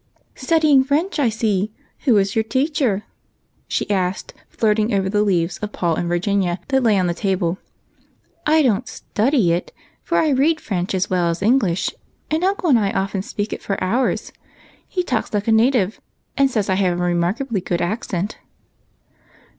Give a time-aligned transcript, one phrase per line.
[0.33, 1.71] "Studying French, I see;
[2.05, 3.03] who is your teacher?"
[3.67, 7.59] she asked, flirting over the leaves of" Paul and Virginia," that lay on the table.
[8.47, 11.91] "I don't study it, for I read French as well as English,
[12.31, 14.33] and uncle and I often speak it for hours.
[14.87, 16.01] He talks like a native,
[16.35, 18.39] and says I have a remarkably good accent."